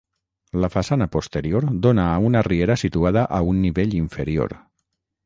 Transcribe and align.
La 0.63 0.67
façana 0.75 1.07
posterior 1.15 1.67
dóna 1.87 2.05
a 2.13 2.17
una 2.29 2.43
riera 2.47 2.79
situada 2.85 3.27
a 3.39 3.43
un 3.53 3.61
nivell 3.67 3.95
inferior. 4.01 4.57